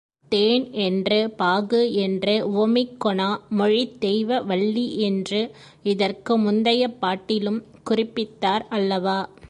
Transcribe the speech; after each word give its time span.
தேன் 0.31 0.71
என்று 0.81 1.29
பாகு 1.31 1.93
என்று 1.95 2.33
உவமிக்கொணா 2.51 3.27
மொழித் 3.49 3.99
தெய்வ 3.99 4.39
வள்ளி 4.41 4.97
என்று 4.99 5.41
இதற்கு 5.83 6.37
முந்திய 6.37 6.87
பாட்டிலும் 6.99 7.59
குறிப்பித்தார் 7.89 8.65
அல்லவா? 8.69 9.19